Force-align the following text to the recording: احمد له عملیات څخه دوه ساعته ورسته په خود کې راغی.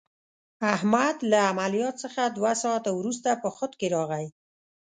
احمد 0.75 1.17
له 1.31 1.39
عملیات 1.51 1.95
څخه 2.03 2.21
دوه 2.37 2.51
ساعته 2.63 2.91
ورسته 2.99 3.29
په 3.43 3.49
خود 3.55 3.71
کې 3.79 3.87
راغی. 3.95 4.27